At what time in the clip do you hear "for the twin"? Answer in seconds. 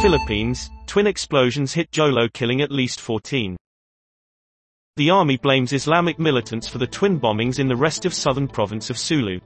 6.68-7.18